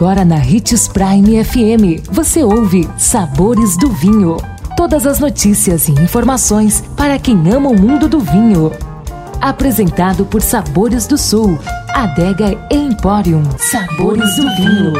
Agora 0.00 0.24
na 0.24 0.36
Ritz 0.36 0.88
Prime 0.88 1.44
FM, 1.44 2.08
você 2.10 2.42
ouve 2.42 2.88
Sabores 2.96 3.76
do 3.76 3.90
Vinho. 3.90 4.38
Todas 4.74 5.06
as 5.06 5.20
notícias 5.20 5.88
e 5.88 5.92
informações 5.92 6.82
para 6.96 7.18
quem 7.18 7.36
ama 7.52 7.68
o 7.68 7.78
mundo 7.78 8.08
do 8.08 8.18
vinho. 8.18 8.72
Apresentado 9.42 10.24
por 10.24 10.40
Sabores 10.40 11.06
do 11.06 11.18
Sul, 11.18 11.58
Adega 11.90 12.58
Emporium. 12.70 13.42
Sabores 13.58 14.36
do 14.36 14.56
Vinho. 14.56 14.94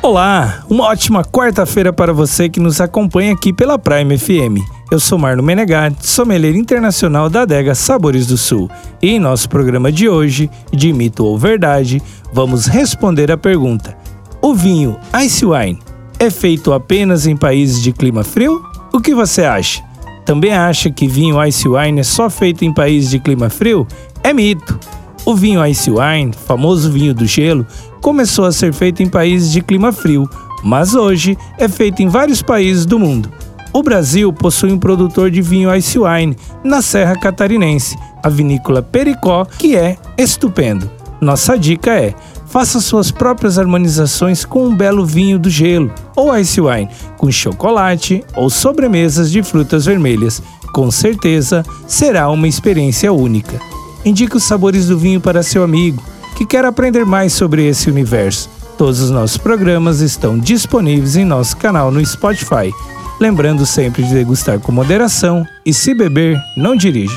Olá, 0.00 0.64
uma 0.66 0.84
ótima 0.84 1.22
quarta-feira 1.22 1.92
para 1.92 2.14
você 2.14 2.48
que 2.48 2.58
nos 2.58 2.80
acompanha 2.80 3.34
aqui 3.34 3.52
pela 3.52 3.78
Prime 3.78 4.16
FM. 4.16 4.77
Eu 4.90 4.98
sou 4.98 5.18
Marno 5.18 5.42
Menegatti, 5.42 6.08
sommelier 6.08 6.56
internacional 6.56 7.28
da 7.28 7.42
adega 7.42 7.74
Sabores 7.74 8.26
do 8.26 8.38
Sul. 8.38 8.70
E 9.02 9.10
em 9.10 9.20
nosso 9.20 9.46
programa 9.46 9.92
de 9.92 10.08
hoje, 10.08 10.50
de 10.72 10.94
mito 10.94 11.26
ou 11.26 11.36
verdade, 11.36 12.02
vamos 12.32 12.64
responder 12.64 13.30
a 13.30 13.36
pergunta: 13.36 13.94
O 14.40 14.54
vinho 14.54 14.96
Ice 15.22 15.44
Wine 15.44 15.78
é 16.18 16.30
feito 16.30 16.72
apenas 16.72 17.26
em 17.26 17.36
países 17.36 17.82
de 17.82 17.92
clima 17.92 18.24
frio? 18.24 18.64
O 18.90 18.98
que 18.98 19.14
você 19.14 19.44
acha? 19.44 19.82
Também 20.24 20.54
acha 20.54 20.90
que 20.90 21.06
vinho 21.06 21.44
Ice 21.44 21.68
Wine 21.68 22.00
é 22.00 22.04
só 22.04 22.30
feito 22.30 22.64
em 22.64 22.72
países 22.72 23.10
de 23.10 23.18
clima 23.18 23.50
frio? 23.50 23.86
É 24.24 24.32
mito. 24.32 24.80
O 25.26 25.34
vinho 25.34 25.64
Ice 25.66 25.90
Wine, 25.90 26.32
famoso 26.32 26.90
vinho 26.90 27.12
do 27.12 27.26
gelo, 27.26 27.66
começou 28.00 28.46
a 28.46 28.52
ser 28.52 28.72
feito 28.72 29.02
em 29.02 29.08
países 29.08 29.52
de 29.52 29.60
clima 29.60 29.92
frio, 29.92 30.26
mas 30.64 30.94
hoje 30.94 31.36
é 31.58 31.68
feito 31.68 32.02
em 32.02 32.08
vários 32.08 32.40
países 32.40 32.86
do 32.86 32.98
mundo. 32.98 33.30
O 33.72 33.82
Brasil 33.82 34.32
possui 34.32 34.72
um 34.72 34.78
produtor 34.78 35.30
de 35.30 35.42
vinho 35.42 35.74
Ice 35.74 35.98
Wine 35.98 36.36
na 36.64 36.80
Serra 36.80 37.16
Catarinense, 37.16 37.96
a 38.22 38.28
vinícola 38.28 38.82
Pericó, 38.82 39.44
que 39.44 39.76
é 39.76 39.96
estupendo. 40.16 40.90
Nossa 41.20 41.58
dica 41.58 41.90
é: 41.90 42.14
faça 42.46 42.80
suas 42.80 43.10
próprias 43.10 43.58
harmonizações 43.58 44.44
com 44.44 44.66
um 44.66 44.76
belo 44.76 45.04
vinho 45.04 45.38
do 45.38 45.50
gelo 45.50 45.92
ou 46.16 46.36
Ice 46.36 46.60
Wine, 46.60 46.88
com 47.16 47.30
chocolate 47.30 48.24
ou 48.34 48.48
sobremesas 48.48 49.30
de 49.30 49.42
frutas 49.42 49.84
vermelhas. 49.86 50.42
Com 50.72 50.90
certeza 50.90 51.64
será 51.86 52.30
uma 52.30 52.48
experiência 52.48 53.12
única. 53.12 53.60
Indique 54.04 54.36
os 54.36 54.44
sabores 54.44 54.86
do 54.86 54.98
vinho 54.98 55.20
para 55.20 55.42
seu 55.42 55.62
amigo 55.62 56.02
que 56.36 56.46
quer 56.46 56.64
aprender 56.64 57.04
mais 57.04 57.32
sobre 57.32 57.66
esse 57.66 57.90
universo. 57.90 58.48
Todos 58.76 59.00
os 59.00 59.10
nossos 59.10 59.36
programas 59.36 60.00
estão 60.00 60.38
disponíveis 60.38 61.16
em 61.16 61.24
nosso 61.24 61.56
canal 61.56 61.90
no 61.90 62.04
Spotify. 62.06 62.72
Lembrando 63.20 63.66
sempre 63.66 64.02
de 64.04 64.14
degustar 64.14 64.60
com 64.60 64.70
moderação 64.70 65.44
e, 65.66 65.74
se 65.74 65.92
beber, 65.92 66.40
não 66.56 66.76
dirige. 66.76 67.16